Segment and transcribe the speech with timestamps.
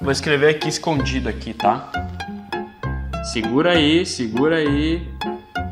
[0.00, 1.90] Vou escrever aqui escondido aqui, tá?
[3.32, 5.08] Segura aí, segura aí.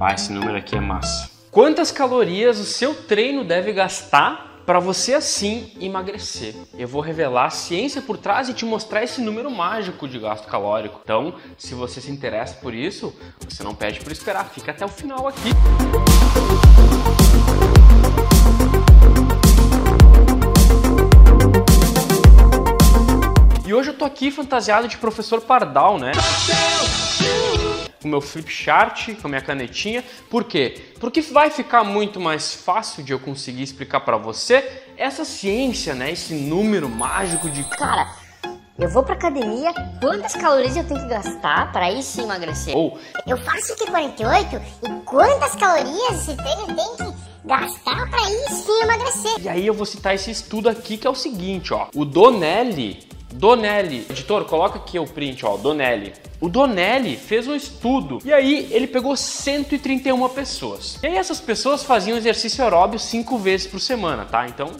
[0.00, 1.30] Ah, esse número aqui é massa.
[1.50, 6.54] Quantas calorias o seu treino deve gastar para você assim emagrecer?
[6.76, 10.46] Eu vou revelar a ciência por trás e te mostrar esse número mágico de gasto
[10.46, 11.00] calórico.
[11.04, 13.14] Então, se você se interessa por isso,
[13.48, 15.50] você não pede por esperar, fica até o final aqui.
[17.10, 17.13] E
[24.04, 26.12] tô aqui fantasiado de professor Pardal, né?
[28.02, 30.04] Com meu flip chart, com a minha canetinha.
[30.28, 30.92] Por quê?
[31.00, 36.12] Porque vai ficar muito mais fácil de eu conseguir explicar para você essa ciência, né?
[36.12, 38.14] Esse número mágico de Cara,
[38.78, 42.76] eu vou pra academia, quantas calorias eu tenho que gastar para aí sim emagrecer?
[42.76, 47.14] ou Eu faço Q48 e quantas calorias esse treino tem que
[47.46, 49.40] gastar pra ir sim emagrecer?
[49.40, 51.86] E aí eu vou citar esse estudo aqui que é o seguinte, ó.
[51.94, 56.12] O Donelli, Donelli, editor, coloca aqui o print, ó, Donelli.
[56.40, 61.00] O Donelli fez um estudo e aí ele pegou 131 pessoas.
[61.02, 64.46] E aí essas pessoas faziam exercício aeróbio cinco vezes por semana, tá?
[64.46, 64.70] Então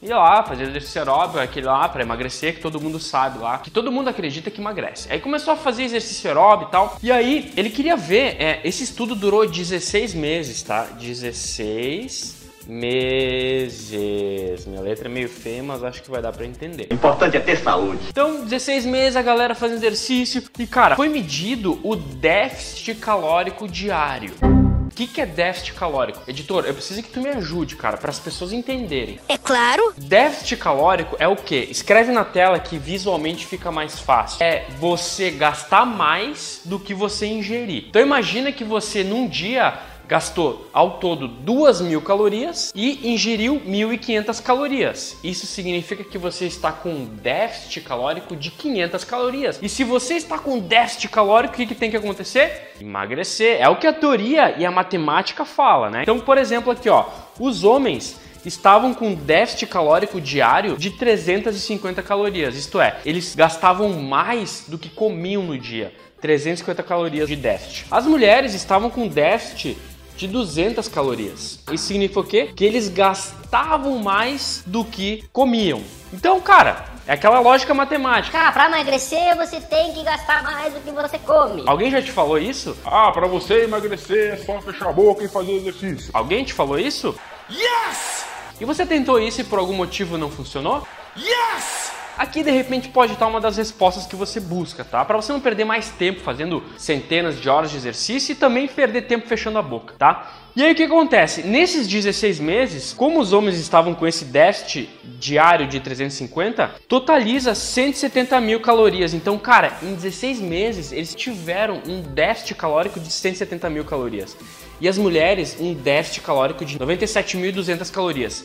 [0.00, 3.70] ia lá, fazia exercício aeróbio, aquele lá pra emagrecer, que todo mundo sabe lá, que
[3.70, 5.10] todo mundo acredita que emagrece.
[5.10, 8.84] Aí começou a fazer exercício aeróbio e tal, e aí ele queria ver, é, esse
[8.84, 10.84] estudo durou 16 meses, tá?
[10.84, 14.64] 16 meses.
[14.66, 16.88] Minha letra é meio feia, mas acho que vai dar pra entender.
[16.90, 18.00] O importante é ter saúde.
[18.08, 24.32] Então, 16 meses a galera fazendo exercício e, cara, foi medido o déficit calórico diário.
[24.42, 26.22] O que, que é déficit calórico?
[26.28, 29.18] Editor, eu preciso que tu me ajude, cara, para as pessoas entenderem.
[29.28, 29.92] É claro.
[29.98, 31.66] Déficit calórico é o quê?
[31.68, 34.40] Escreve na tela que visualmente fica mais fácil.
[34.40, 37.86] É você gastar mais do que você ingerir.
[37.88, 39.76] Então imagina que você num dia
[40.08, 45.16] gastou ao todo 2.000 calorias e ingeriu 1.500 calorias.
[45.22, 49.58] Isso significa que você está com um déficit calórico de 500 calorias.
[49.62, 52.74] E se você está com déficit calórico, o que, que tem que acontecer?
[52.80, 53.60] Emagrecer.
[53.60, 56.02] É o que a teoria e a matemática fala, né?
[56.02, 57.06] Então, por exemplo, aqui, ó,
[57.38, 62.56] os homens estavam com déficit calórico diário de 350 calorias.
[62.56, 65.92] Isto é, eles gastavam mais do que comiam no dia.
[66.20, 67.86] 350 calorias de déficit.
[67.90, 69.76] As mulheres estavam com déficit
[70.16, 71.58] de 200 calorias.
[71.72, 72.50] Isso significa o quê?
[72.54, 75.82] Que eles gastavam mais do que comiam.
[76.12, 78.36] Então, cara, é aquela lógica matemática.
[78.36, 81.62] Cara, pra emagrecer você tem que gastar mais do que você come.
[81.66, 82.76] Alguém já te falou isso?
[82.84, 86.10] Ah, pra você emagrecer é só fechar a boca e fazer exercício.
[86.12, 87.14] Alguém te falou isso?
[87.50, 88.24] Yes!
[88.60, 90.86] E você tentou isso e por algum motivo não funcionou?
[91.16, 91.93] Yes!
[92.16, 95.04] Aqui de repente pode estar uma das respostas que você busca, tá?
[95.04, 99.02] Para você não perder mais tempo fazendo centenas de horas de exercício e também perder
[99.02, 100.30] tempo fechando a boca, tá?
[100.54, 101.42] E aí o que acontece?
[101.42, 104.88] Nesses 16 meses, como os homens estavam com esse déficit
[105.18, 109.12] diário de 350, totaliza 170 mil calorias.
[109.12, 114.36] Então, cara, em 16 meses eles tiveram um déficit calórico de 170 mil calorias.
[114.80, 118.44] E as mulheres, um déficit calórico de 97.200 calorias.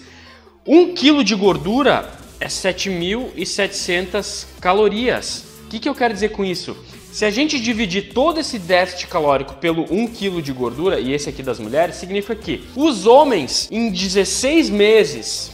[0.66, 2.10] Um quilo de gordura
[2.40, 5.46] é 7.700 calorias.
[5.66, 6.76] O que, que eu quero dizer com isso?
[7.12, 11.28] Se a gente dividir todo esse déficit calórico pelo 1 kg de gordura, e esse
[11.28, 15.52] aqui das mulheres, significa que os homens, em 16 meses,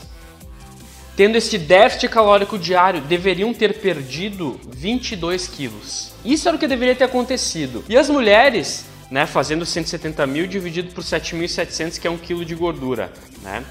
[1.16, 6.12] tendo esse déficit calórico diário, deveriam ter perdido 22 quilos.
[6.25, 7.85] Isso era o que deveria ter acontecido.
[7.88, 12.53] E as mulheres, né, fazendo 170 mil dividido por 7.700, que é 1 kg de
[12.53, 13.63] gordura, né?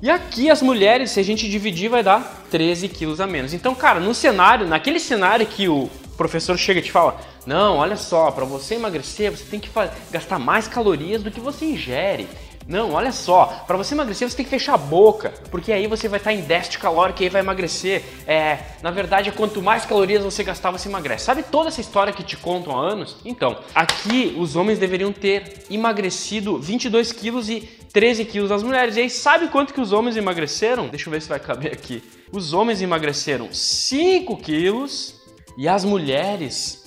[0.00, 3.52] E aqui as mulheres, se a gente dividir, vai dar 13 quilos a menos.
[3.52, 7.96] Então, cara, no cenário, naquele cenário que o professor chega e te fala: Não, olha
[7.96, 9.68] só, para você emagrecer, você tem que
[10.10, 12.28] gastar mais calorias do que você ingere.
[12.68, 16.06] Não, olha só, para você emagrecer você tem que fechar a boca, porque aí você
[16.06, 18.04] vai estar em déficit calórico e aí vai emagrecer.
[18.26, 21.24] É, na verdade, quanto mais calorias você gastar, você emagrece.
[21.24, 23.16] Sabe toda essa história que te contam há anos?
[23.24, 28.96] Então, aqui os homens deveriam ter emagrecido 22 quilos e 13 quilos as mulheres.
[28.96, 30.88] E aí, sabe quanto que os homens emagreceram?
[30.88, 32.04] Deixa eu ver se vai caber aqui.
[32.30, 35.14] Os homens emagreceram 5 quilos
[35.56, 36.84] e as mulheres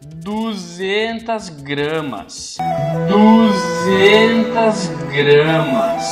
[0.00, 2.58] 200 gramas.
[3.08, 3.65] 200
[5.12, 6.10] gramas.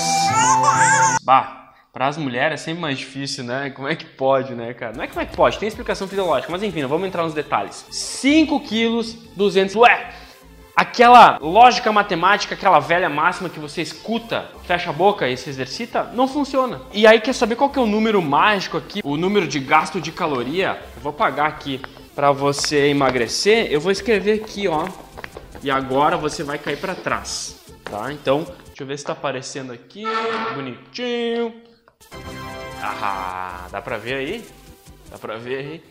[1.23, 3.71] Bah, para as mulheres é sempre mais difícil, né?
[3.71, 4.93] Como é que pode, né, cara?
[4.97, 7.87] Não é como é que pode, tem explicação fisiológica, mas enfim, vamos entrar nos detalhes.
[7.91, 9.76] 5 quilos, 200...
[9.76, 10.11] Ué,
[10.76, 16.11] aquela lógica matemática, aquela velha máxima que você escuta, fecha a boca e se exercita,
[16.15, 16.81] não funciona.
[16.93, 19.00] E aí quer saber qual que é o número mágico aqui?
[19.05, 20.79] O número de gasto de caloria?
[20.97, 21.81] Eu vou pagar aqui
[22.15, 24.87] para você emagrecer, eu vou escrever aqui, ó.
[25.62, 27.64] E agora você vai cair para trás,
[27.94, 28.12] tá?
[28.12, 30.05] Então, deixa eu ver se tá aparecendo aqui,
[30.55, 31.62] bonitinho.
[32.82, 34.44] Ah, dá pra ver aí?
[35.11, 35.85] Dá pra ver aí?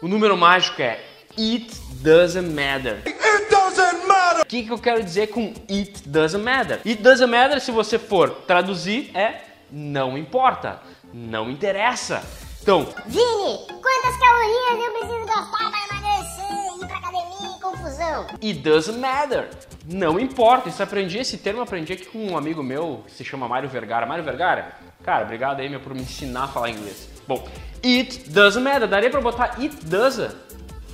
[0.00, 1.00] O número mágico é
[1.36, 3.02] It doesn't matter.
[3.04, 4.42] It doesn't matter!
[4.42, 6.80] O que, que eu quero dizer com It doesn't matter?
[6.86, 10.80] It doesn't matter, se você for traduzir, é não importa,
[11.12, 12.22] não interessa.
[12.62, 18.26] Então, Vini, quantas calorias eu preciso gastar para emagrecer, ir pra academia e confusão?
[18.42, 19.50] It doesn't matter.
[19.88, 20.68] Não importa.
[20.68, 24.04] Isso aprendi, esse termo aprendi aqui com um amigo meu que se chama Mário Vergara.
[24.04, 24.72] Mário Vergara?
[25.04, 27.08] Cara, obrigado aí, meu, por me ensinar a falar inglês.
[27.26, 27.46] Bom,
[27.84, 28.88] it doesn't matter.
[28.88, 30.34] Daria pra botar it doesn't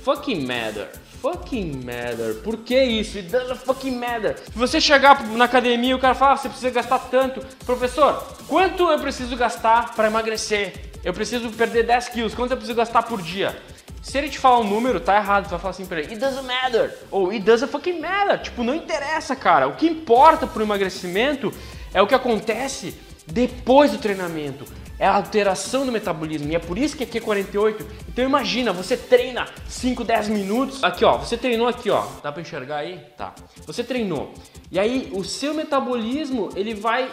[0.03, 0.87] fucking matter.
[1.21, 2.35] Fucking matter.
[2.43, 3.17] Por que isso?
[3.17, 4.37] It doesn't fucking matter.
[4.37, 7.39] Se você chegar na academia e o cara fala, ah, você precisa gastar tanto.
[7.65, 10.73] Professor, quanto eu preciso gastar para emagrecer?
[11.03, 12.35] Eu preciso perder 10 quilos.
[12.35, 13.57] Quanto eu preciso gastar por dia?
[14.03, 15.45] Se ele te falar um número, tá errado.
[15.45, 16.93] Você vai falar assim pra ele, it doesn't matter.
[17.09, 18.37] Ou it doesn't fucking matter.
[18.41, 19.65] Tipo, não interessa, cara.
[19.65, 21.53] O que importa pro emagrecimento
[21.93, 22.93] é o que acontece
[23.25, 24.65] depois do treinamento.
[24.99, 26.51] É a alteração do metabolismo.
[26.51, 27.87] E é por isso que aqui é 48.
[28.09, 30.83] Então imagina, você treina 5, 10 minutos.
[30.83, 31.17] Aqui, ó.
[31.17, 32.05] Você treinou aqui, ó.
[32.21, 32.99] Dá pra enxergar aí?
[33.17, 33.33] Tá.
[33.65, 34.33] Você treinou.
[34.69, 37.09] E aí, o seu metabolismo, ele vai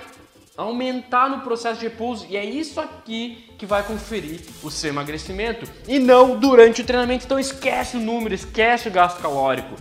[0.62, 5.70] aumentar no processo de repouso e é isso aqui que vai conferir o seu emagrecimento
[5.88, 7.24] e não durante o treinamento.
[7.24, 9.76] Então esquece o número, esquece o gasto calórico.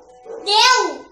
[0.45, 1.05] Deu!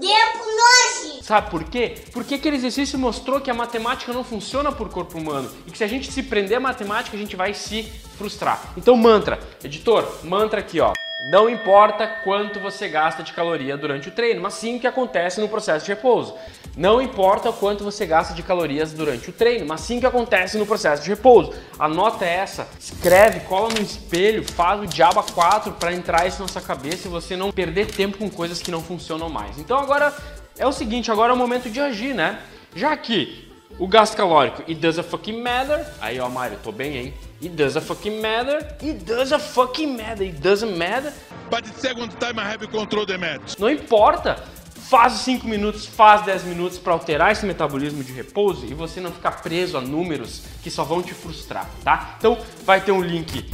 [0.00, 1.18] Deu pro nós!
[1.22, 1.94] Sabe por quê?
[2.12, 5.84] Porque aquele exercício mostrou que a matemática não funciona por corpo humano e que se
[5.84, 7.84] a gente se prender à matemática, a gente vai se
[8.18, 8.74] frustrar.
[8.76, 10.92] Então, mantra, editor, mantra aqui, ó.
[11.30, 15.40] Não importa quanto você gasta de caloria durante o treino, mas sim o que acontece
[15.40, 16.34] no processo de repouso.
[16.76, 20.06] Não importa o quanto você gasta de calorias durante o treino, mas sim o que
[20.06, 21.52] acontece no processo de repouso.
[21.78, 26.48] Anota essa, escreve, cola no espelho, faz o diabo a 4 para entrar isso na
[26.48, 29.56] sua cabeça e você não perder tempo com coisas que não funcionam mais.
[29.58, 30.12] Então agora
[30.58, 32.40] é o seguinte, agora é o momento de agir, né?
[32.74, 35.84] Já que o gasto calórico, it doesn't fucking matter.
[36.00, 37.14] Aí, ó, Mário, tô bem, hein?
[37.42, 38.64] It doesn't fucking matter.
[38.82, 40.24] It doesn't fucking matter.
[40.24, 41.12] It doesn't matter.
[41.50, 43.58] But the second time I have control the match.
[43.58, 44.42] Não importa.
[44.88, 49.00] Faz os 5 minutos, faz 10 minutos para alterar esse metabolismo de repouso e você
[49.00, 52.16] não ficar preso a números que só vão te frustrar, tá?
[52.18, 53.50] Então, vai ter um link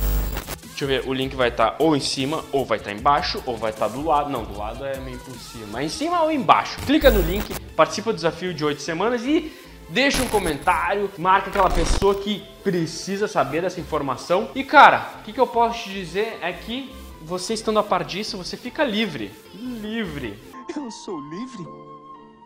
[0.80, 3.54] Deixa eu ver, o link vai estar ou em cima, ou vai estar embaixo, ou
[3.54, 4.30] vai estar do lado.
[4.30, 5.66] Não, do lado é meio por cima.
[5.72, 6.78] Mas em cima ou embaixo.
[6.86, 9.52] Clica no link, participa do desafio de 8 semanas e
[9.90, 14.48] deixa um comentário, marca aquela pessoa que precisa saber dessa informação.
[14.54, 16.90] E cara, o que, que eu posso te dizer é que
[17.20, 19.30] você estando a par disso, você fica livre.
[19.54, 20.49] Livre.
[20.68, 21.66] Eu sou livre?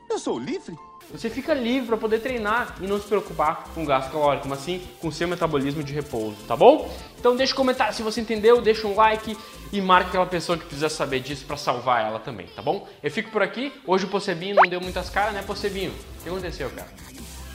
[0.08, 0.78] Eu sou livre?
[1.10, 4.80] Você fica livre para poder treinar e não se preocupar com gasto calórico, mas sim
[5.00, 6.90] com seu metabolismo de repouso, tá bom?
[7.18, 9.36] Então deixa um comentário se você entendeu, deixa um like
[9.72, 12.88] e marca aquela pessoa que precisa saber disso para salvar ela também, tá bom?
[13.02, 13.72] Eu fico por aqui.
[13.86, 15.90] Hoje o Possebinho não deu muitas caras, né, Possebinho?
[15.90, 16.88] O que aconteceu, cara?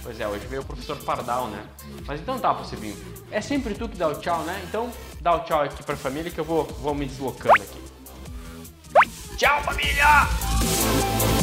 [0.04, 1.66] Pois é, hoje veio o professor Pardal, né?
[2.06, 2.96] Mas então tá, Possebinho.
[3.32, 4.62] É sempre tu que dá o tchau, né?
[4.68, 4.90] Então
[5.22, 7.79] dá o tchau aqui pra família que eu vou, vou me deslocando aqui.
[9.40, 11.39] Tchau, família!